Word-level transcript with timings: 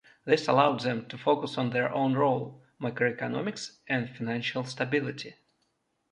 This 0.25 0.47
allowed 0.47 0.79
them 0.79 1.05
to 1.09 1.17
focus 1.19 1.59
on 1.59 1.69
their 1.69 1.93
own 1.93 2.15
role: 2.15 2.63
macroeconomic 2.81 3.73
and 3.87 4.09
financial 4.09 4.63
stability. 4.63 5.35